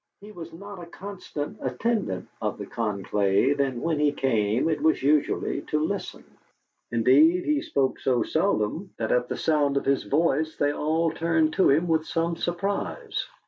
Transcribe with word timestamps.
He 0.19 0.31
was 0.31 0.51
not 0.51 0.81
a 0.81 0.87
constant 0.87 1.59
attendant 1.61 2.27
of 2.41 2.57
the 2.57 2.65
conclave, 2.65 3.59
and 3.59 3.83
when 3.83 3.99
he 3.99 4.11
came 4.11 4.67
it 4.67 4.81
was 4.81 5.03
usually 5.03 5.61
to 5.69 5.77
listen; 5.77 6.23
indeed, 6.91 7.45
he 7.45 7.61
spoke 7.61 7.99
so 7.99 8.23
seldom 8.23 8.95
that 8.97 9.11
at 9.11 9.27
the 9.29 9.37
sound 9.37 9.77
of 9.77 9.85
his 9.85 10.01
voice 10.05 10.55
they 10.57 10.73
all 10.73 11.11
turned 11.11 11.53
to 11.53 11.69
him 11.69 11.87
with 11.87 12.07
some 12.07 12.35
surprise. 12.35 13.27